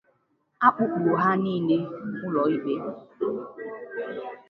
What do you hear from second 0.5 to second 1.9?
a kpụpụ ha niile